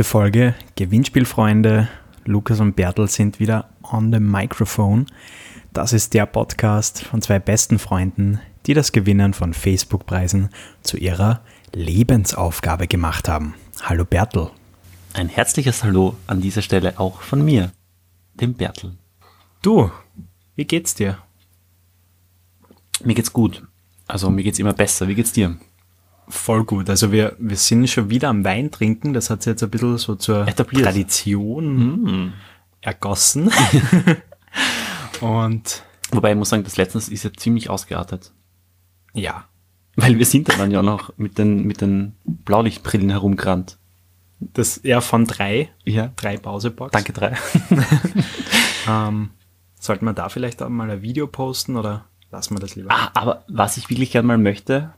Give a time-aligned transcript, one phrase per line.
[0.00, 0.54] achte Folge.
[0.76, 1.86] Gewinnspielfreunde,
[2.24, 5.04] Lukas und Bertel sind wieder on the microphone.
[5.74, 10.48] Das ist der Podcast von zwei besten Freunden, die das Gewinnen von Facebook-Preisen
[10.80, 11.42] zu ihrer
[11.74, 13.52] Lebensaufgabe gemacht haben.
[13.82, 14.50] Hallo Bertel.
[15.12, 17.70] Ein herzliches Hallo an dieser Stelle auch von mir,
[18.32, 18.96] dem Bertel.
[19.60, 19.90] Du,
[20.56, 21.18] wie geht's dir?
[23.04, 23.66] Mir geht's gut.
[24.06, 25.08] Also mir geht's immer besser.
[25.08, 25.58] Wie geht's dir?
[26.30, 26.88] Voll gut.
[26.88, 29.12] Also wir, wir sind schon wieder am Wein trinken.
[29.12, 30.84] Das hat sich jetzt ein bisschen so zur Etabliert.
[30.84, 32.32] Tradition Mm.
[32.80, 33.50] ergossen.
[35.20, 38.32] Und Wobei ich muss sagen, das letztens ist ja ziemlich ausgeartet.
[39.14, 39.44] ja,
[39.96, 43.76] Weil wir sind da dann ja noch mit den, mit den Blaulichtbrillen herumgerannt.
[44.40, 46.10] das eher von drei, Ja.
[46.16, 46.90] drei Pausebox.
[46.92, 47.36] Danke, drei.
[48.88, 49.30] Ähm,
[49.78, 52.90] sollten wir da vielleicht auch mal ein Video posten oder lassen wir das lieber?
[52.90, 54.94] Ah, aber was ich wirklich gerne mal möchte,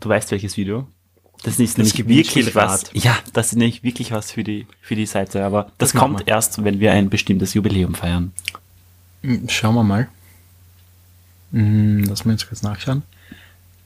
[0.00, 0.86] du weißt welches Video?
[1.42, 2.84] Das ist nämlich wirklich was.
[2.92, 5.44] Ja, das ist nämlich wirklich was für die, für die Seite.
[5.44, 8.32] Aber das, Das kommt erst, wenn wir ein bestimmtes Jubiläum feiern.
[9.22, 10.08] Hm, Schauen wir mal.
[11.52, 13.02] Hm, Lass mal jetzt kurz nachschauen.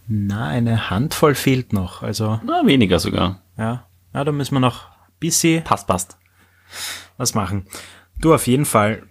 [0.06, 2.02] Na, eine Handvoll fehlt noch.
[2.02, 3.40] Also, Na, weniger sogar.
[3.56, 6.16] ja, ja da müssen wir noch ein bisschen Passt, passt.
[7.16, 7.66] was machen.
[8.18, 9.04] Du, auf jeden Fall.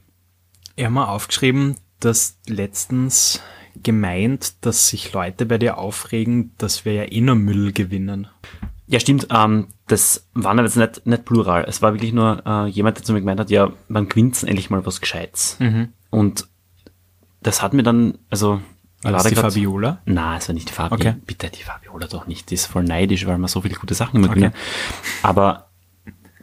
[0.76, 3.42] Ich habe mal aufgeschrieben, dass letztens
[3.82, 8.28] gemeint, dass sich Leute bei dir aufregen, dass wir ja eh nur Müll gewinnen.
[8.86, 9.28] Ja, stimmt.
[9.32, 11.66] Ähm, das war jetzt nicht, nicht plural.
[11.68, 14.70] Es war wirklich nur äh, jemand, der zu mir gemeint hat, ja, man gewinnt endlich
[14.70, 15.58] mal was Gescheites.
[16.10, 16.48] Und
[17.42, 18.62] das hat mir dann, also...
[19.02, 20.02] War das da die grad- Fabiola?
[20.06, 20.94] Nein, es war nicht die Fabi.
[20.96, 21.16] Okay.
[21.26, 22.50] Bitte, die Fabiola doch nicht.
[22.52, 24.52] Die ist voll neidisch, weil man so viele gute Sachen immer Okay.
[25.24, 25.70] Aber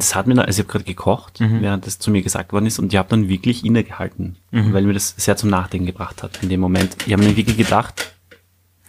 [0.00, 1.60] das hat mir dann, also ich habe gerade gekocht, Mhm.
[1.62, 4.72] während das zu mir gesagt worden ist und ich habe dann wirklich innegehalten, Mhm.
[4.72, 6.96] weil mir das sehr zum Nachdenken gebracht hat in dem Moment.
[7.06, 8.14] Ich habe mir wirklich gedacht,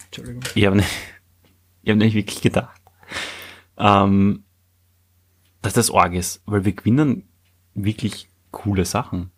[0.06, 0.42] Entschuldigung.
[0.56, 0.90] ich habe nicht,
[1.84, 2.82] ich habe nicht wirklich gedacht,
[3.78, 4.44] ähm,
[5.62, 7.28] dass das arg ist, weil wir gewinnen
[7.74, 9.32] wirklich coole Sachen.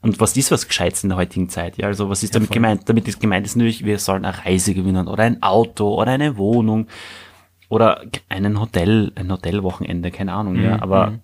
[0.00, 1.76] Und was ist was Gescheites in der heutigen Zeit?
[1.78, 2.54] Ja, also was ist damit voll.
[2.54, 2.88] gemeint?
[2.88, 6.36] Damit ist gemeint ist natürlich, wir sollen eine Reise gewinnen oder ein Auto oder eine
[6.36, 6.86] Wohnung
[7.68, 10.82] oder einen Hotel, ein Hotelwochenende, keine Ahnung, Mhm, ja.
[10.82, 11.18] Aber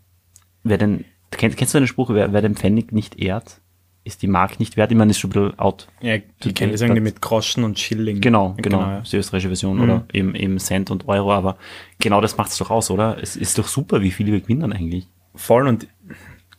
[0.64, 3.60] wer denn, kennst, kennst du den Spruch, wer, wer den Pfennig nicht ehrt,
[4.02, 4.90] ist die Mark nicht wert?
[4.92, 5.88] Ich meine, ist schon ein bisschen out.
[6.00, 8.20] Ja, die kenne ich sagen die mit Groschen und Schilling.
[8.20, 8.80] Genau, Ja, genau.
[8.80, 8.98] ja.
[8.98, 11.56] Das ist die österreichische Version oder eben, eben Cent und Euro, aber
[11.98, 13.16] genau das macht's doch aus, oder?
[13.22, 15.06] Es ist doch super, wie viele wir gewinnen eigentlich.
[15.34, 15.86] Voll und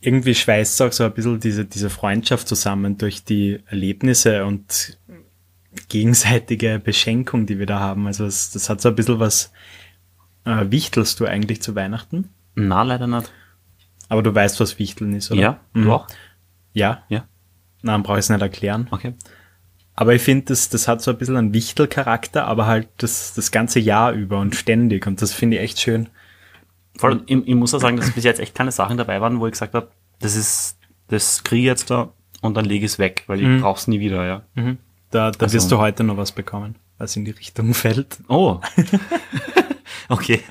[0.02, 4.98] irgendwie schweißt auch so ein bisschen diese, diese Freundschaft zusammen durch die Erlebnisse und
[5.90, 8.08] gegenseitige Beschenkung, die wir da haben.
[8.08, 9.52] Also es, das hat so ein bisschen was,
[10.46, 12.30] äh, wichtelst du eigentlich zu Weihnachten?
[12.56, 13.32] Na, leider nicht.
[14.10, 15.42] Aber du weißt, was Wichteln ist, oder?
[15.42, 15.84] Ja, Mhm.
[15.84, 16.08] du auch?
[16.74, 17.26] Ja, Ja,
[17.84, 18.88] dann brauche ich es nicht erklären.
[18.92, 19.14] okay.
[19.98, 23.52] Aber ich finde, das, das hat so ein bisschen einen Wichtelcharakter, aber halt das, das
[23.52, 25.08] ganze Jahr über und ständig.
[25.08, 26.10] Und das finde ich echt schön.
[26.98, 29.48] Voll, ich, ich muss auch sagen, dass bis jetzt echt keine Sachen dabei waren, wo
[29.48, 29.90] ich gesagt habe,
[30.20, 30.78] das ist,
[31.08, 32.10] das kriege ich jetzt da
[32.42, 34.42] und dann lege ich es weg, weil ich brauch's nie wieder, ja.
[35.12, 38.18] Da, da Also- wirst du heute noch was bekommen, was in die Richtung fällt.
[38.28, 38.60] Oh.
[40.10, 40.42] okay.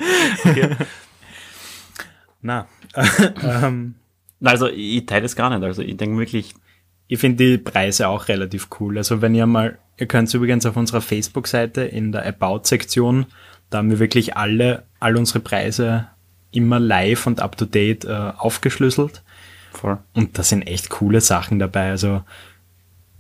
[0.45, 0.77] okay.
[2.45, 2.69] Na,
[3.43, 3.95] ähm,
[4.45, 5.65] Also ich teile das gar nicht.
[5.65, 6.55] Also ich denke wirklich,
[7.09, 8.99] ich finde die Preise auch relativ cool.
[8.99, 13.27] Also wenn ihr mal, ihr könnt übrigens auf unserer Facebook-Seite in der About-Sektion,
[13.71, 16.07] da haben wir wirklich alle, all unsere Preise
[16.51, 19.23] immer live und up to date äh, aufgeschlüsselt.
[19.73, 19.99] voll.
[20.13, 21.91] Und da sind echt coole Sachen dabei.
[21.91, 22.23] Also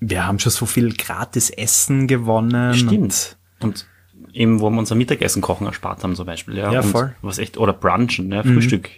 [0.00, 2.74] wir haben schon so viel gratis Essen gewonnen.
[2.74, 3.36] Stimmt.
[3.60, 3.86] Und
[4.34, 6.58] eben, wo wir unser Mittagessen kochen erspart haben zum Beispiel.
[6.58, 7.14] Ja, Ja, und voll.
[7.22, 8.91] Was echt, oder Brunchen, ja, Frühstück.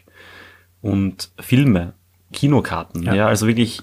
[0.82, 1.94] Und Filme,
[2.32, 3.14] Kinokarten, ja.
[3.14, 3.26] Ja.
[3.26, 3.81] also wirklich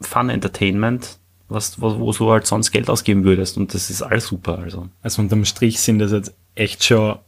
[0.00, 3.56] Fun Entertainment, was, wo, wo du halt sonst Geld ausgeben würdest.
[3.56, 4.88] Und das ist alles super, also.
[5.02, 7.18] Also unterm Strich sind das jetzt echt schon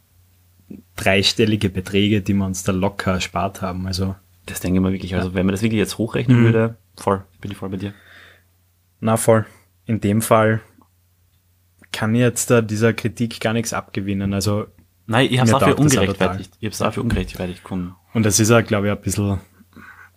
[0.97, 3.87] dreistellige Beträge, die wir uns da locker erspart haben.
[3.87, 4.17] Also
[4.47, 7.51] Das denke ich mir wirklich, also wenn man das wirklich jetzt hochrechnen würde, voll, bin
[7.51, 7.95] ich voll bei dir.
[9.01, 9.47] Na voll.
[9.87, 10.61] In dem Fall
[11.93, 14.35] kann ich jetzt da dieser Kritik gar nichts abgewinnen.
[14.35, 14.67] Also,
[15.09, 16.51] Nein, ich habe es Mir dafür taugt ungerechtfertigt.
[16.61, 17.95] Ich habe es dafür ungerechtfertigt gefunden.
[18.15, 19.41] und das ist ja, glaube ich, ein bisschen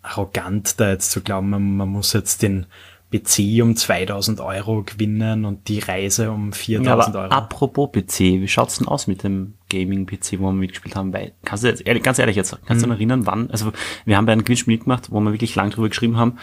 [0.04, 2.66] arrogant, da jetzt zu glauben, man, man muss jetzt den
[3.12, 7.34] PC um 2000 Euro gewinnen und die Reise um 4000 aber Euro.
[7.34, 11.12] apropos PC, wie schaut's denn aus mit dem Gaming-PC, wo wir mitgespielt haben?
[11.14, 12.92] Weil, kannst du jetzt, ehrlich, ganz ehrlich jetzt, kannst du Mhm.
[12.92, 13.74] dich erinnern, wann, also
[14.06, 16.38] wir haben bei einem Gewinnspiel mitgemacht, wo wir wirklich lang drüber geschrieben haben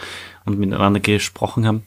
[0.45, 1.83] und miteinander gesprochen haben,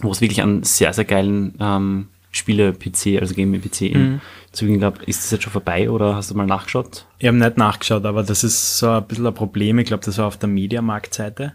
[0.00, 3.94] wo es wirklich einen sehr, sehr geilen ähm, Spiele-PC, also Gaming-PC Mhm.
[3.94, 4.20] in
[4.52, 5.02] Zügen gab.
[5.04, 7.06] Ist das jetzt schon vorbei oder hast du mal nachgeschaut?
[7.18, 9.78] Ich habe nicht nachgeschaut, aber das ist so ein bisschen ein Problem.
[9.78, 11.54] Ich glaube, das war auf der Mediamarkt-Seite.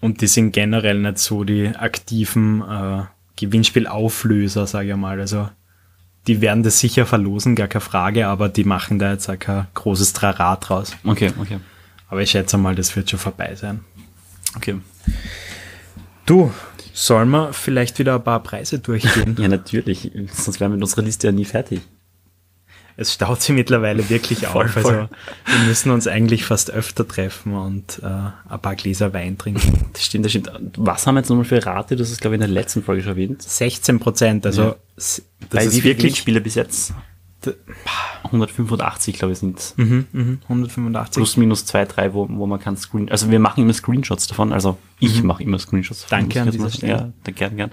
[0.00, 3.02] Und die sind generell nicht so die aktiven äh,
[3.36, 5.18] Gewinnspielauflöser, sage ich mal.
[5.20, 5.48] Also
[6.26, 9.66] die werden das sicher verlosen, gar keine Frage, aber die machen da jetzt auch kein
[9.74, 10.96] großes Trara draus.
[11.04, 11.58] Okay, okay.
[12.08, 13.80] Aber ich schätze mal, das wird schon vorbei sein.
[14.56, 14.76] Okay.
[16.26, 16.52] Du,
[16.94, 19.36] sollen wir vielleicht wieder ein paar Preise durchgehen?
[19.40, 20.10] Ja, natürlich.
[20.32, 21.80] Sonst wären wir mit unserer Liste ja nie fertig.
[22.96, 24.76] es staut sich mittlerweile wirklich Voll, auf.
[24.76, 25.08] Also voll.
[25.46, 29.86] wir müssen uns eigentlich fast öfter treffen und äh, ein paar Gläser Wein trinken.
[29.92, 30.50] Das stimmt, das stimmt.
[30.76, 31.96] Was haben wir jetzt nochmal für Rate?
[31.96, 33.42] Das ist, glaube ich, in der letzten Folge schon erwähnt.
[33.42, 34.76] 16 Prozent, also Ja.
[34.94, 36.94] das Bei ist wie viele wirklich Gewinnspiele bis jetzt?
[37.46, 37.54] D-
[38.24, 41.14] 185, glaube ich, sind mhm, mhm, 185.
[41.16, 44.52] plus minus zwei, drei, wo, wo man kann Screen, also wir machen immer Screenshots davon,
[44.52, 46.18] also ich mache immer Screenshots davon.
[46.20, 46.92] Danke an dieser Stelle.
[46.92, 47.70] Ja, da gern, gern.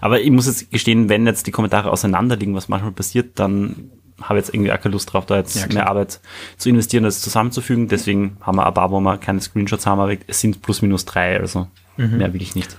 [0.00, 3.90] Aber ich muss jetzt gestehen, wenn jetzt die Kommentare auseinander liegen, was manchmal passiert, dann
[4.20, 6.20] habe ich jetzt irgendwie auch keine Lust drauf, da jetzt Ja, mehr Arbeit
[6.58, 7.88] zu investieren, das zusammenzufügen.
[7.88, 11.04] Deswegen haben wir ein paar, wo wir keine Screenshots haben, aber es sind plus minus
[11.06, 12.18] drei, also Mhm.
[12.18, 12.76] mehr will ich nicht.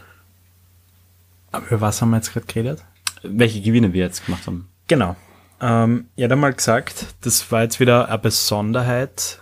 [1.51, 2.83] Aber über was haben wir jetzt gerade geredet?
[3.23, 4.67] Welche Gewinne wir jetzt gemacht haben.
[4.87, 5.15] Genau.
[5.61, 9.41] Ähm, ihr habt einmal gesagt, das war jetzt wieder eine Besonderheit,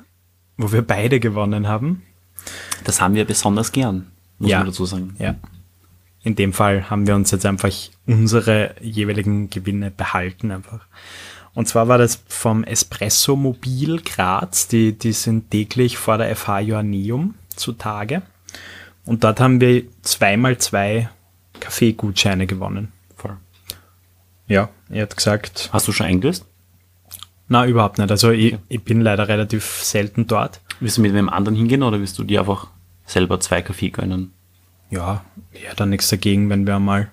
[0.58, 2.04] wo wir beide gewonnen haben.
[2.84, 4.08] Das haben wir besonders gern,
[4.38, 4.58] muss Ja.
[4.60, 5.16] man dazu sagen.
[5.20, 5.36] Ja.
[6.24, 7.72] In dem Fall haben wir uns jetzt einfach
[8.06, 10.86] unsere jeweiligen Gewinne behalten einfach.
[11.54, 16.60] Und zwar war das vom Espresso Mobil Graz, die, die sind täglich vor der FH
[16.60, 18.22] Joanneum zutage.
[19.06, 21.10] Und dort haben wir zweimal zwei
[21.60, 22.92] Kaffeegutscheine gewonnen.
[23.16, 23.38] Voll.
[24.48, 26.46] Ja, er hat gesagt, Hast du schon eingelöst?
[27.52, 28.12] na überhaupt nicht.
[28.12, 30.62] Also ich, ich bin leider relativ selten dort.
[30.80, 32.68] Willst du mit wem anderen hingehen oder willst du dir einfach
[33.06, 34.32] selber zwei Kaffee gönnen?
[34.92, 37.12] Ja, ich hätte da nichts dagegen, wenn wir mal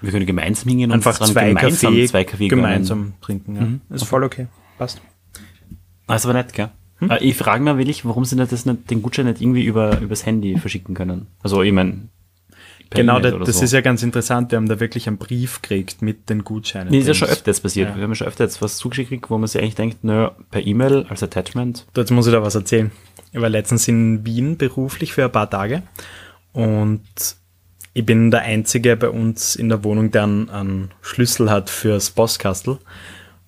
[0.00, 3.56] Wir können gemeinsam hingehen einfach dann zwei gemeinsam Kaffee, zwei Kaffee gemeinsam trinken.
[3.56, 3.62] Ja.
[3.62, 3.80] Mhm.
[3.90, 4.46] Ist voll okay.
[4.78, 5.00] Passt.
[6.06, 6.70] Ah, ist aber nett, gell?
[6.98, 7.10] Hm?
[7.10, 9.98] Äh, Ich frage mich wirklich, warum sie nicht das nicht, den Gutschein nicht irgendwie über,
[10.00, 11.26] übers Handy verschicken können.
[11.42, 12.08] Also, ich meine,
[12.90, 14.50] Genau, das, das ist ja ganz interessant.
[14.50, 16.90] Wir haben da wirklich einen Brief gekriegt mit den Gutscheinen.
[16.90, 17.90] Nee, ist ja schon öfter jetzt passiert.
[17.90, 17.96] Ja.
[17.96, 20.34] Wir haben ja schon öfter jetzt was zugeschickt, gekriegt, wo man sich eigentlich denkt, naja,
[20.50, 21.86] per E-Mail als Attachment.
[21.96, 22.90] Jetzt muss ich da was erzählen.
[23.32, 25.84] Ich war letztens in Wien beruflich für ein paar Tage
[26.52, 27.02] und
[27.92, 32.10] ich bin der Einzige bei uns in der Wohnung, der einen, einen Schlüssel hat fürs
[32.10, 32.78] Postkastel.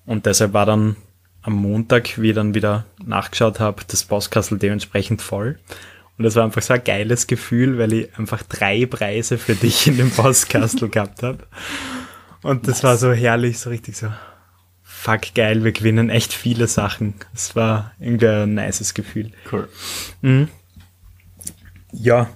[0.05, 0.97] Und deshalb war dann
[1.41, 5.59] am Montag, wie ich dann wieder nachgeschaut habe, das Postkastel dementsprechend voll.
[6.17, 9.87] Und das war einfach so ein geiles Gefühl, weil ich einfach drei Preise für dich
[9.87, 11.39] in dem Postkastel gehabt habe.
[12.43, 14.07] Und das war so herrlich, so richtig so,
[14.83, 17.15] fuck geil, wir gewinnen echt viele Sachen.
[17.33, 19.31] Es war irgendwie ein nices Gefühl.
[19.51, 19.67] Cool.
[21.91, 22.29] Ja,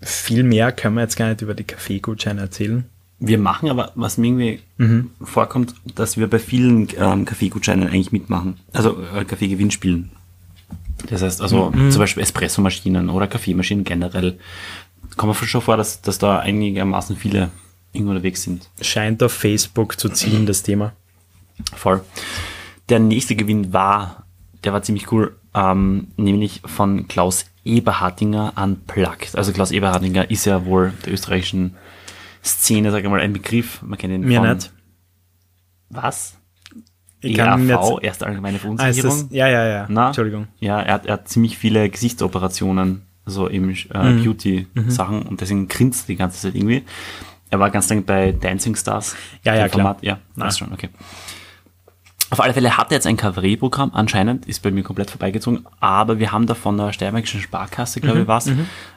[0.00, 2.84] viel mehr können wir jetzt gar nicht über die Kaffeegutscheine erzählen.
[3.18, 5.10] Wir machen aber, was mir irgendwie Mhm.
[5.22, 8.56] vorkommt, dass wir bei vielen ähm, Kaffeegutscheinen eigentlich mitmachen.
[8.72, 10.10] Also äh, Kaffeegewinnspielen.
[11.08, 11.90] Das heißt also Mhm.
[11.90, 14.38] zum Beispiel Espressomaschinen oder Kaffeemaschinen generell.
[15.16, 17.50] Kommt mir schon vor, dass, dass da einigermaßen viele
[17.92, 18.70] irgendwo unterwegs sind.
[18.80, 20.92] Scheint auf Facebook zu ziehen, das Thema.
[21.76, 22.02] Voll.
[22.88, 24.24] Der nächste Gewinn war,
[24.64, 29.36] der war ziemlich cool, ähm, nämlich von Klaus Eberhardinger Unplugged.
[29.36, 31.76] Also Klaus Eberhardinger ist ja wohl der österreichischen
[32.44, 33.82] Szene, sag ich mal, ein Begriff.
[33.82, 34.72] Man kennt ihn Mir von, nicht.
[35.90, 36.36] Was?
[37.22, 39.10] Ich kann ERV, jetzt, Erste Allgemeine ah, Verunsicherung.
[39.10, 39.86] das, ja, ja, ja.
[39.88, 40.08] Na?
[40.08, 40.48] Entschuldigung.
[40.60, 43.74] Ja, er hat, er hat ziemlich viele Gesichtsoperationen, so im äh,
[44.12, 44.24] Mhm.
[44.24, 46.82] Beauty-Sachen und deswegen grinst die ganze Zeit irgendwie.
[47.50, 49.14] Er war ganz lange bei Dancing Stars.
[49.44, 49.84] Ja, ja, klar.
[49.84, 50.02] Format.
[50.02, 50.88] Ja, weiß schon, okay.
[52.30, 56.18] Auf alle Fälle hat er jetzt ein Kavallerieprogramm, anscheinend, ist bei mir komplett vorbeigezogen, aber
[56.18, 58.50] wir haben da von der Steiermärkischen Sparkasse, glaube Mhm, ich, was,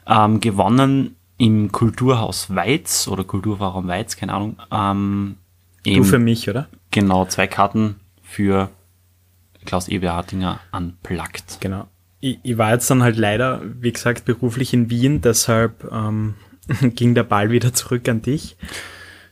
[0.07, 4.55] ähm, gewonnen im Kulturhaus Weiz oder Kulturforum Weiz, keine Ahnung.
[4.71, 5.35] Ähm,
[5.83, 6.67] Du für mich, oder?
[6.91, 8.69] Genau, zwei Karten für
[9.65, 11.59] Klaus Eberhardinger unplugged.
[11.59, 11.87] Genau.
[12.19, 16.35] Ich, ich war jetzt dann halt leider, wie gesagt, beruflich in Wien, deshalb ähm,
[16.81, 18.57] ging der Ball wieder zurück an dich.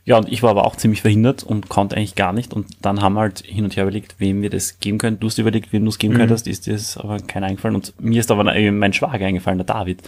[0.06, 2.54] Ja, und ich war aber auch ziemlich verhindert und konnte eigentlich gar nicht.
[2.54, 5.20] Und dann haben wir halt hin und her überlegt, wem wir das geben können.
[5.20, 7.76] Du hast überlegt, wem du es geben könntest, ist dir das aber keiner eingefallen.
[7.76, 10.04] Und mir ist aber mein Schwager eingefallen, der David,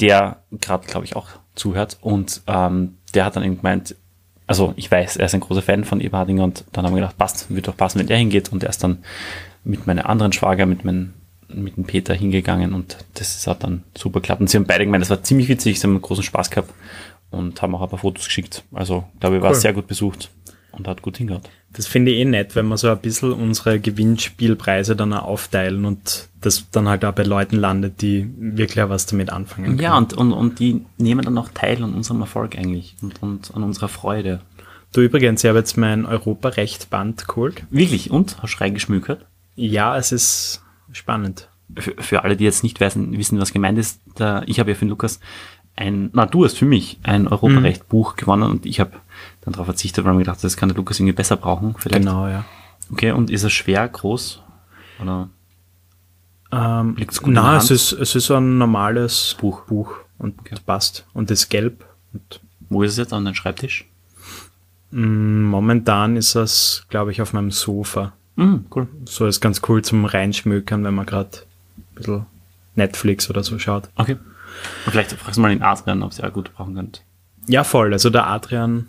[0.00, 1.98] der gerade, glaube ich, auch zuhört.
[2.02, 3.96] Und ähm, der hat dann eben gemeint,
[4.46, 7.18] also ich weiß, er ist ein großer Fan von Eberhardinger und dann haben wir gedacht,
[7.18, 8.52] passt, wird doch passen, wenn der hingeht.
[8.52, 8.98] Und er ist dann
[9.64, 11.14] mit meinem anderen Schwager, mit meinem
[11.48, 14.40] mit dem Peter hingegangen und das hat dann super geklappt.
[14.40, 16.72] Und sie haben beide gemeint, das war ziemlich witzig, sie haben einen großen Spaß gehabt
[17.30, 18.64] und haben auch ein paar Fotos geschickt.
[18.72, 19.56] Also, glaube ich, war Cool.
[19.56, 20.30] sehr gut besucht
[20.72, 21.44] und hat gut hingehauen.
[21.76, 25.84] Das finde ich eh nett, wenn wir so ein bisschen unsere Gewinnspielpreise dann auch aufteilen
[25.84, 29.78] und das dann halt auch bei Leuten landet, die wirklich auch was damit anfangen können.
[29.80, 33.54] Ja, und, und, und die nehmen dann auch teil an unserem Erfolg eigentlich und, und
[33.54, 34.40] an unserer Freude.
[34.94, 37.64] Du übrigens, ich habe jetzt mein Europarecht-Band geholt.
[37.68, 38.42] Wirklich, und?
[38.42, 39.26] Hast du reingeschmückert?
[39.54, 41.50] Ja, es ist spannend.
[41.76, 44.74] Für, für alle, die jetzt nicht wissen, wissen was gemeint ist, da, ich habe ja
[44.74, 45.20] für den Lukas
[45.76, 48.92] ein, na, du hast für mich ein Europarecht-Buch gewonnen und ich habe
[49.42, 51.74] dann darauf verzichtet, weil ich mir gedacht, das kann der Lukas irgendwie besser brauchen.
[51.78, 52.02] Vielleicht.
[52.02, 52.44] Genau, ja.
[52.90, 54.42] Okay, und ist er schwer, groß?
[55.02, 55.28] Oder?
[56.52, 59.62] Ähm, Liegt's gut in der nein, es ist, es ist ein normales Buch.
[59.62, 61.06] Buch und passt.
[61.12, 61.84] Und ist gelb.
[62.12, 62.40] Und
[62.70, 63.12] Wo ist es jetzt?
[63.12, 63.84] An deinem Schreibtisch?
[64.92, 68.12] mm, momentan ist es, glaube ich, auf meinem Sofa.
[68.36, 68.88] Mhm, cool.
[69.06, 71.30] So ist ganz cool zum Reinschmökern, wenn man gerade
[71.76, 72.26] ein bisschen
[72.74, 73.88] Netflix oder so schaut.
[73.96, 74.16] Okay.
[74.84, 77.02] Und vielleicht fragst du mal den Adrian, ob sie ja gut brauchen könnt.
[77.46, 77.92] Ja, voll.
[77.92, 78.88] Also der Adrian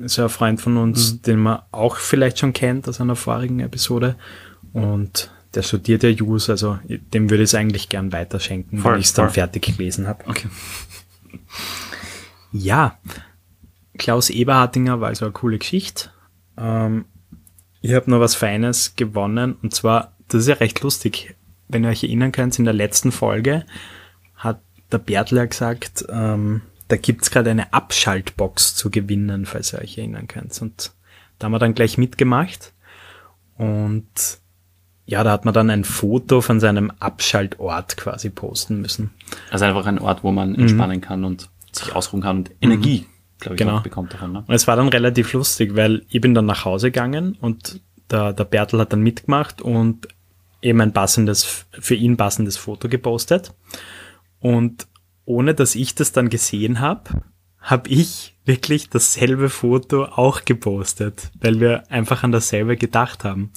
[0.00, 3.60] ist ja ein Freund von uns, den man auch vielleicht schon kennt aus einer vorigen
[3.60, 4.16] Episode.
[4.72, 9.00] Und der studiert ja Jus, also dem würde ich es eigentlich gern weiterschenken, Voll, wenn
[9.00, 10.24] ich es dann fertig gelesen habe.
[10.26, 10.48] Okay.
[12.52, 12.98] Ja,
[13.96, 16.10] Klaus Eberhardinger war also eine coole Geschichte.
[16.58, 17.04] Ähm,
[17.80, 21.36] ich habe noch was Feines gewonnen und zwar, das ist ja recht lustig,
[21.68, 23.64] wenn ihr euch erinnern könnt, in der letzten Folge
[24.34, 24.60] hat
[24.92, 29.98] der Bertel ja gesagt, ähm, da gibt's gerade eine Abschaltbox zu gewinnen, falls ihr euch
[29.98, 30.60] erinnern könnt.
[30.60, 30.92] Und
[31.38, 32.72] da haben wir dann gleich mitgemacht
[33.56, 34.06] und
[35.06, 39.10] ja, da hat man dann ein Foto von seinem Abschaltort quasi posten müssen.
[39.50, 43.06] Also einfach ein Ort, wo man entspannen kann und sich ausruhen kann und Energie,
[43.40, 43.80] glaube ich, Genau.
[43.80, 44.32] bekommt davon.
[44.32, 44.44] Ne?
[44.46, 47.80] Und es war dann relativ lustig, weil ich bin dann nach Hause gegangen und
[48.10, 50.06] der, der Bertel hat dann mitgemacht und
[50.62, 53.52] eben ein passendes, für ihn passendes Foto gepostet.
[54.40, 54.88] Und
[55.24, 57.22] ohne dass ich das dann gesehen habe,
[57.60, 63.52] habe ich wirklich dasselbe Foto auch gepostet, weil wir einfach an dasselbe gedacht haben.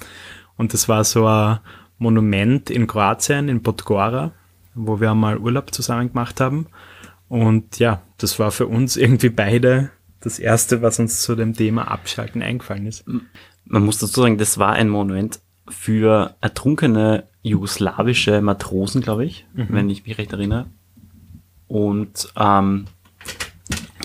[0.56, 1.60] Und das war so ein
[1.98, 4.34] Monument in Kroatien, in Podgora,
[4.76, 6.68] wo wir mal Urlaub zusammen gemacht haben.
[7.30, 11.90] Und ja, das war für uns irgendwie beide das Erste, was uns zu dem Thema
[11.90, 13.06] Abschalten eingefallen ist.
[13.66, 19.90] Man muss dazu sagen, das war ein Monument für ertrunkene jugoslawische Matrosen, glaube ich, wenn
[19.90, 20.66] ich mich recht erinnere.
[21.68, 22.86] Und ähm,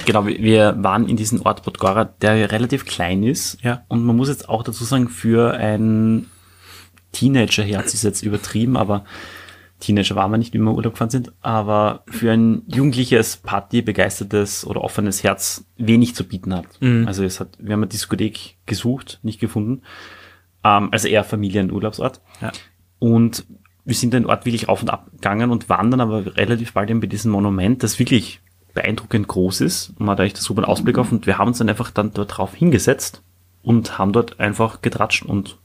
[0.06, 3.62] genau, wir- waren in diesem Ort Podgora, der relativ klein ist.
[3.62, 3.84] Ja.
[3.88, 6.26] Und man muss jetzt auch dazu sagen, für ein
[7.12, 9.04] Teenager-Herz ist jetzt übertrieben, aber
[9.80, 14.82] Teenager waren wir nicht, wie wir Urlaub gefahren sind, aber für ein jugendliches, partybegeistertes oder
[14.82, 16.66] offenes Herz wenig zu bieten hat.
[17.06, 19.82] Also es hat, wir haben eine Diskothek gesucht, nicht gefunden.
[20.64, 22.20] Ähm, also eher Familienurlaubsort.
[22.40, 22.50] Ja.
[22.98, 23.44] Und
[23.84, 26.90] wir sind den Ort wirklich auf und ab gegangen und waren dann aber relativ bald
[26.90, 28.40] eben bei diesem Monument, das wirklich
[28.74, 29.90] beeindruckend groß ist.
[29.90, 31.90] Und man hat eigentlich da super einen Ausblick auf und wir haben uns dann einfach
[31.90, 33.22] dann dort drauf hingesetzt
[33.62, 35.58] und haben dort einfach getratscht und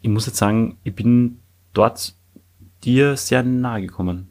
[0.00, 1.40] ich muss jetzt sagen, ich bin
[1.72, 2.14] dort
[2.84, 4.28] dir sehr nahe gekommen.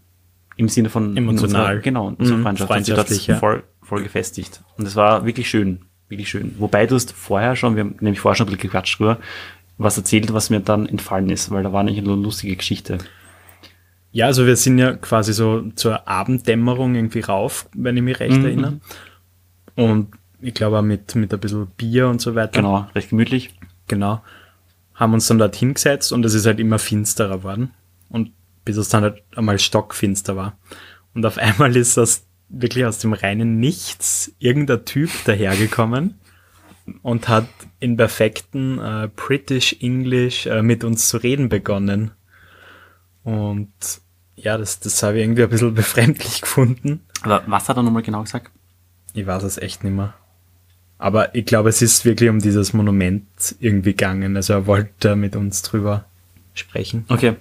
[0.57, 1.61] Im Sinne von Emotional.
[1.63, 2.69] Unserer, genau, in unserer Mhm, Freundschaft.
[2.71, 3.35] hat sich dort freundschaftlich, ja.
[3.37, 4.63] voll, voll gefestigt.
[4.77, 5.81] Und es war wirklich schön.
[6.07, 6.55] Wirklich schön.
[6.59, 9.17] Wobei du hast vorher schon, wir haben nämlich vorher schon ein bisschen gequatscht drüber,
[9.77, 12.97] was erzählt, was mir dann entfallen ist, weil da war nicht eine lustige Geschichte.
[14.11, 18.37] Ja, also wir sind ja quasi so zur Abenddämmerung irgendwie rauf, wenn ich mich recht
[18.37, 18.45] Mhm.
[18.45, 18.79] erinnere.
[19.75, 22.61] Und ich glaube auch mit, mit ein bisschen Bier und so weiter.
[22.61, 23.53] Genau, recht gemütlich.
[23.87, 24.21] Genau.
[24.93, 27.71] Haben uns dann dort hingesetzt und es ist halt immer finsterer worden.
[28.07, 28.31] Und
[28.63, 30.57] bis es dann halt einmal stockfinster war.
[31.13, 36.15] Und auf einmal ist das wirklich aus dem reinen Nichts irgendein Typ dahergekommen
[37.01, 37.47] und hat
[37.79, 42.11] in perfekten äh, British English äh, mit uns zu reden begonnen.
[43.23, 43.71] Und
[44.35, 47.01] ja, das, das habe ich irgendwie ein bisschen befremdlich gefunden.
[47.21, 48.51] Aber was hat er nochmal genau gesagt?
[49.13, 50.13] Ich weiß es echt nicht mehr.
[50.97, 53.25] Aber ich glaube, es ist wirklich um dieses Monument
[53.59, 54.35] irgendwie gegangen.
[54.35, 56.05] Also er wollte mit uns drüber
[56.53, 57.05] sprechen.
[57.09, 57.35] Okay.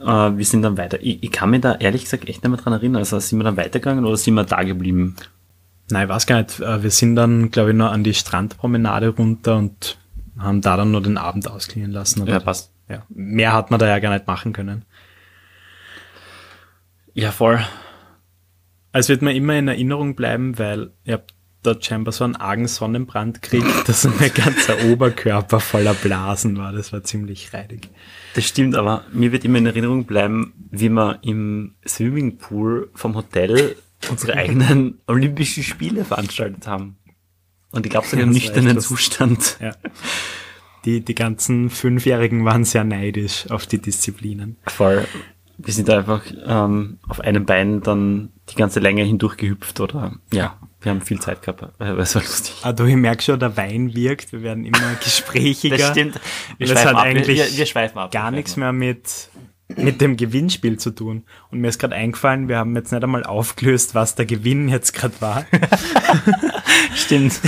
[0.00, 0.98] Äh, wir sind dann weiter.
[1.00, 3.00] Ich, ich kann mich da ehrlich gesagt echt nicht mehr dran erinnern.
[3.00, 5.16] Also sind wir dann weitergegangen oder sind wir da geblieben?
[5.90, 6.60] Nein, ich weiß gar nicht.
[6.60, 9.98] Äh, Wir sind dann, glaube ich, noch an die Strandpromenade runter und
[10.38, 12.22] haben da dann nur den Abend ausklingen lassen.
[12.22, 12.72] Aber Ja, passt.
[12.88, 14.84] ja, mehr hat man da ja gar nicht machen können.
[17.12, 17.64] Ja, voll.
[18.92, 21.26] Also wird mir immer in Erinnerung bleiben, weil ich hab
[21.62, 26.72] dort scheinbar so einen argen Sonnenbrand gekriegt, dass mein ganzer Oberkörper voller Blasen war.
[26.72, 27.88] Das war ziemlich reidig.
[28.34, 33.76] Das stimmt, aber mir wird immer in Erinnerung bleiben, wie wir im Swimmingpool vom Hotel
[34.10, 36.96] unsere eigenen Olympischen Spiele veranstaltet haben.
[37.72, 38.88] Und ich glaube, in einem Das war echt nüchternen lustig.
[38.96, 39.58] Zustand.
[39.60, 39.72] Ja.
[40.84, 44.56] Die, die ganzen Fünfjährigen waren sehr neidisch auf die Disziplinen.
[44.66, 45.06] Voll.
[45.56, 50.58] Wir sind einfach ähm, auf einem Bein dann die ganze Länge hindurch gehüpft oder ja,
[50.82, 51.62] wir haben viel Zeit gehabt.
[51.80, 52.54] Äh, Es war lustig.
[52.62, 54.32] Ah, du, ich merke schon, der Wein wirkt.
[54.32, 55.78] Wir werden immer gesprächiger.
[55.78, 56.20] Das stimmt.
[56.58, 57.06] Wir es schweifen ab.
[57.06, 58.10] Wir- wir, wir schweifen ab.
[58.10, 59.30] gar nichts mehr mit,
[59.68, 61.24] mit dem Gewinnspiel zu tun.
[61.50, 64.92] Und mir ist gerade eingefallen, wir haben jetzt nicht einmal aufgelöst, was der Gewinn jetzt
[64.92, 65.46] gerade war.
[66.94, 67.40] Stimmt.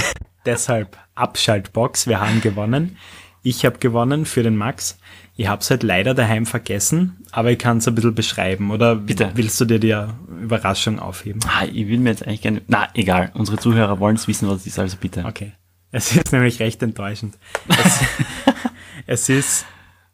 [0.45, 2.97] Deshalb Abschaltbox, wir haben gewonnen.
[3.43, 4.99] Ich habe gewonnen für den Max.
[5.37, 8.71] Ich habe es halt leider daheim vergessen, aber ich kann es ein bisschen beschreiben.
[8.71, 9.33] Oder Bitte.
[9.35, 9.95] willst du dir die
[10.43, 11.41] Überraschung aufheben?
[11.47, 12.63] Ah, ich will mir jetzt eigentlich gerne.
[12.69, 13.31] Na, egal.
[13.35, 15.25] Unsere Zuhörer wollen es wissen, was es ist, also bitte.
[15.27, 15.53] Okay.
[15.93, 17.37] Es ist nämlich recht enttäuschend.
[17.69, 18.01] Es,
[19.07, 19.67] es ist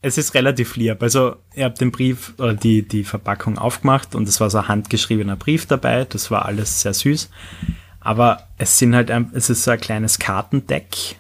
[0.03, 1.03] es ist relativ lieb.
[1.03, 4.69] Also, ich habe den Brief oder die, die Verpackung aufgemacht und es war so ein
[4.69, 6.05] handgeschriebener Brief dabei.
[6.05, 7.31] Das war alles sehr süß.
[8.01, 11.17] Aber es sind halt ein, es ist so ein kleines Kartendeck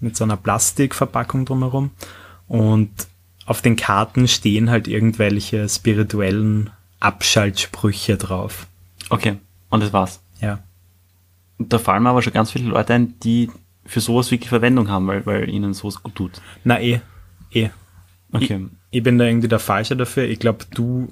[0.00, 1.90] mit so einer Plastikverpackung drumherum.
[2.46, 2.90] Und
[3.46, 8.66] auf den Karten stehen halt irgendwelche spirituellen Abschaltsprüche drauf.
[9.08, 9.38] Okay,
[9.70, 10.20] und das war's.
[10.40, 10.58] Ja.
[11.58, 13.50] Da fallen mir aber schon ganz viele Leute ein, die
[13.86, 16.42] für sowas wirklich Verwendung haben, weil, weil ihnen sowas gut tut.
[16.64, 17.00] Na eh,
[17.54, 17.70] eh.
[18.32, 18.66] Okay.
[18.90, 20.24] Ich, ich bin da irgendwie der Falsche dafür.
[20.24, 21.08] Ich glaube, du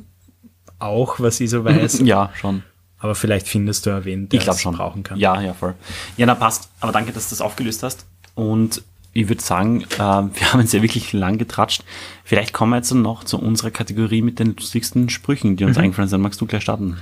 [0.79, 2.01] auch, was ich so weiß.
[2.01, 2.63] Ja, schon.
[2.99, 4.75] Aber vielleicht findest du ja wen, der Ich glaube es schon.
[4.77, 5.19] brauchen kann.
[5.19, 5.75] Ja, ja, voll.
[6.17, 6.71] Ja, na passt.
[6.81, 8.07] Aber danke, dass du das aufgelöst hast.
[8.35, 8.83] Und
[9.13, 11.83] ich würde sagen, äh, wir haben jetzt ja wirklich lang getratscht.
[12.25, 15.85] Vielleicht kommen wir jetzt noch zu unserer Kategorie mit den lustigsten Sprüchen, die uns Mhm.
[15.85, 16.21] eingefallen sind.
[16.21, 16.97] Magst du gleich starten?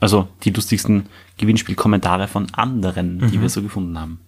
[0.00, 1.06] Also die lustigsten
[1.38, 3.30] Gewinnspielkommentare von anderen, Mhm.
[3.30, 4.20] die wir so gefunden haben.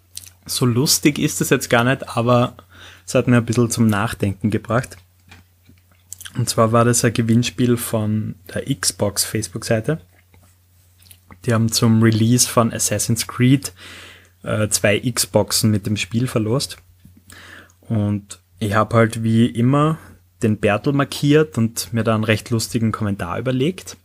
[0.46, 2.54] So lustig ist es jetzt gar nicht, aber
[3.06, 4.96] es hat mir ein bisschen zum Nachdenken gebracht.
[6.36, 10.00] Und zwar war das ein Gewinnspiel von der Xbox Facebook-Seite.
[11.44, 13.72] Die haben zum Release von Assassin's Creed
[14.42, 16.78] äh, zwei Xboxen mit dem Spiel verlost.
[17.80, 19.98] Und ich habe halt wie immer
[20.42, 23.96] den Bertel markiert und mir da einen recht lustigen Kommentar überlegt.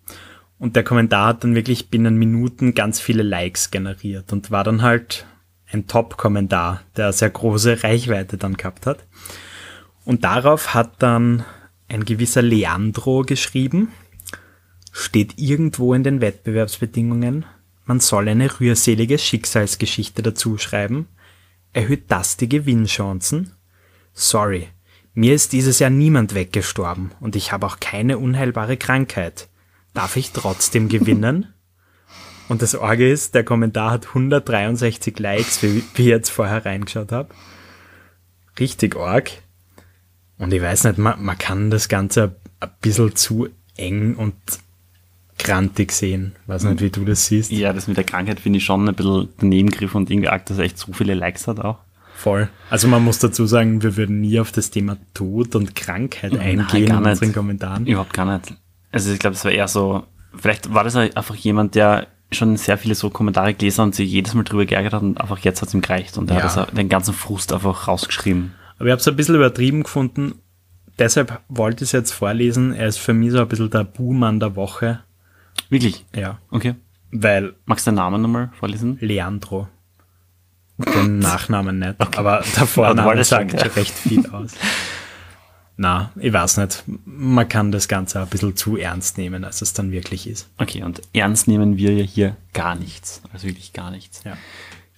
[0.60, 4.81] Und der Kommentar hat dann wirklich binnen Minuten ganz viele Likes generiert und war dann
[4.81, 5.25] halt
[5.72, 9.06] ein Top-Kommentar, der sehr große Reichweite dann gehabt hat.
[10.06, 11.44] Und darauf hat dann
[11.90, 13.92] ein gewisser Leandro geschrieben,
[14.92, 17.46] steht irgendwo in den Wettbewerbsbedingungen,
[17.88, 21.08] man soll eine rührselige Schicksalsgeschichte dazu schreiben.
[21.72, 23.54] Erhöht das die Gewinnchancen?
[24.14, 24.68] Sorry,
[25.14, 29.48] mir ist dieses Jahr niemand weggestorben und ich habe auch keine unheilbare Krankheit.
[29.94, 31.54] Darf ich trotzdem gewinnen?
[32.50, 37.30] Und das Orge ist, der Kommentar hat 163 Likes, wie, ich jetzt vorher reingeschaut habe.
[38.60, 39.31] Richtig arg.
[40.38, 44.36] Und ich weiß nicht, man, man kann das Ganze ein bisschen zu eng und
[45.38, 46.36] grantig sehen.
[46.48, 47.51] Weiß nicht, wie du das siehst.
[47.51, 50.46] Ja, das mit der Krankheit finde ich schon ein bisschen daneben griff und irgendwie arg,
[50.46, 51.79] dass er echt so viele Likes hat auch.
[52.16, 52.50] Voll.
[52.72, 56.62] Also man muss dazu sagen, wir würden nie auf das Thema Tod und Krankheit Nein,
[56.62, 57.86] eingehen gar in unseren Kommentaren.
[57.86, 58.55] Überhaupt gar nicht.
[58.92, 60.03] Also ich glaube, es war eher so,
[60.36, 64.33] vielleicht war das einfach jemand, der schon sehr viele so Kommentare gelesen und sich jedes
[64.33, 66.44] Mal drüber geärgert hat und einfach jetzt hat es ihm gereicht und er Ja.
[66.44, 68.53] hat das, den ganzen Frust einfach rausgeschrieben.
[68.77, 70.35] Aber ich habe es ein bisschen übertrieben gefunden.
[71.00, 72.74] Deshalb wollte ich es jetzt vorlesen.
[72.74, 75.00] Er ist für mich so ein bisschen der Buhmann der Woche.
[75.70, 76.05] Wirklich?
[76.16, 76.40] Ja.
[76.51, 76.75] Okay.
[77.11, 78.98] Weil Magst du den Namen nochmal vorlesen?
[79.00, 79.68] Leandro.
[80.77, 81.96] Den Nachnamen nicht.
[82.00, 84.53] Aber der Aber du Vorname sagt schon, recht viel aus.
[85.79, 86.83] Na, ich weiß nicht.
[87.05, 90.50] Man kann das Ganze ein bisschen zu ernst nehmen, als es dann wirklich ist.
[90.57, 93.22] Okay, und ernst nehmen wir ja hier gar nichts.
[93.31, 94.24] Also wirklich gar nichts.
[94.24, 94.35] Ja.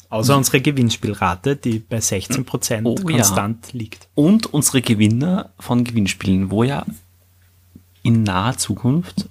[0.10, 3.18] Außer unsere Gewinnspielrate, die bei 16% Oh, ja.
[3.18, 4.08] konstant liegt.
[4.16, 6.86] Und unsere Gewinner von Gewinnspielen, wo ja
[8.02, 9.28] in naher Zukunft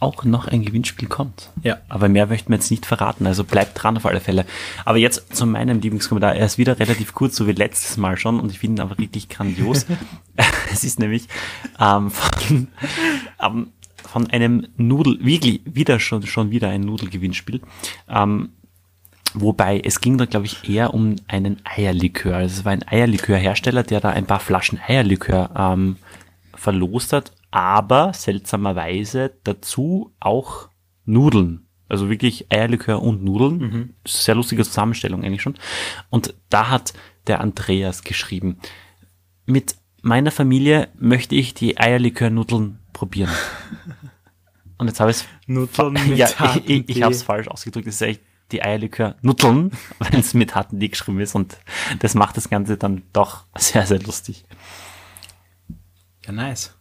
[0.00, 1.50] auch noch ein Gewinnspiel kommt.
[1.62, 1.78] Ja.
[1.88, 4.46] Aber mehr möchten wir jetzt nicht verraten, also bleibt dran auf alle Fälle.
[4.84, 6.34] Aber jetzt zu meinem Lieblingskommentar.
[6.34, 8.98] Er ist wieder relativ kurz, so wie letztes Mal schon, und ich finde ihn aber
[8.98, 9.86] richtig grandios.
[10.72, 11.28] es ist nämlich
[11.78, 12.68] ähm, von,
[13.40, 13.68] ähm,
[14.02, 17.60] von einem Nudel, wirklich wieder schon, schon wieder ein Nudelgewinnspiel.
[18.08, 18.50] Ähm,
[19.32, 22.36] Wobei es ging da, glaube ich, eher um einen Eierlikör.
[22.36, 25.96] Also es war ein Eierlikörhersteller, der da ein paar Flaschen Eierlikör ähm,
[26.56, 30.68] verlost hat, aber seltsamerweise dazu auch
[31.04, 31.66] Nudeln.
[31.88, 33.94] Also wirklich Eierlikör und Nudeln.
[34.06, 35.56] Sehr lustige Zusammenstellung eigentlich schon.
[36.08, 36.92] Und da hat
[37.26, 38.58] der Andreas geschrieben,
[39.44, 43.30] mit meiner Familie möchte ich die Eierlikör-Nudeln probieren.
[44.78, 47.86] Und jetzt habe ich es Nudeln mit ja, ich, ich, ich habe es falsch ausgedrückt.
[47.86, 51.56] Das ist echt die Eierlikör Nutteln, weil es mit harten Tee geschrieben ist und
[52.00, 54.44] das macht das Ganze dann doch sehr, sehr lustig.
[56.24, 56.76] Ja, nice.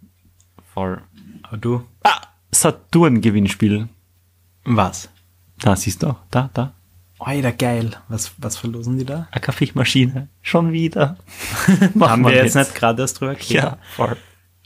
[0.79, 1.01] Voll.
[1.43, 1.85] Aber du?
[2.03, 3.89] Ah, Saturn-Gewinnspiel.
[4.63, 5.09] Was?
[5.59, 6.73] Da siehst du auch, da, da.
[7.19, 7.97] Alter, geil.
[8.07, 9.27] Was, was verlosen die da?
[9.29, 10.29] Eine Kaffeemaschine.
[10.41, 11.17] Schon wieder.
[11.99, 12.69] Haben wir jetzt nicht.
[12.69, 13.51] nicht gerade erst drüber geredet?
[13.51, 14.15] Ja, voll.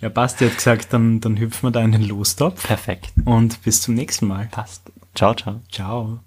[0.02, 2.64] Ja, Basti hat gesagt, dann, dann hüpfen wir da in den Lostopf.
[2.64, 3.12] Perfekt.
[3.26, 4.50] Und bis zum nächsten Mal.
[4.52, 4.92] Passt.
[5.16, 5.62] Ciao, ciao.
[5.72, 6.20] Ciao.